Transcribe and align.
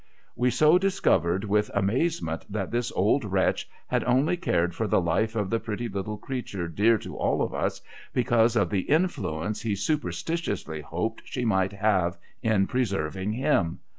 'We 0.35 0.49
so 0.49 0.79
discovered 0.79 1.43
with 1.43 1.69
amaze 1.75 2.23
ment, 2.23 2.51
that 2.51 2.71
this 2.71 2.91
old 2.93 3.23
wretch 3.23 3.69
had 3.85 4.03
only 4.05 4.35
cared 4.35 4.73
for 4.73 4.87
the 4.87 4.99
life 4.99 5.35
of 5.35 5.51
the 5.51 5.59
pretty 5.59 5.87
little 5.87 6.17
creature 6.17 6.67
dear 6.67 6.97
to 6.97 7.15
all 7.17 7.43
of 7.43 7.53
us, 7.53 7.81
because 8.11 8.55
of 8.55 8.71
the 8.71 8.89
influence 8.89 9.61
he 9.61 9.75
super 9.75 10.09
sliliously 10.09 10.81
hoped 10.81 11.21
she 11.25 11.45
might 11.45 11.73
have 11.73 12.17
in 12.41 12.65
preserving 12.65 13.33
him 13.33 13.77